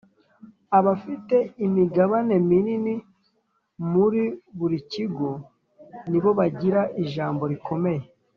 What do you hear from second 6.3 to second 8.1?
bagira ijambo rikomeye